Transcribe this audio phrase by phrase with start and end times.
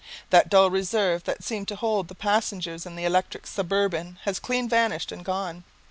[0.31, 4.67] That dull reserve that seemed to hold the passengers in the electric suburban has clean
[4.67, 5.63] vanished and gone.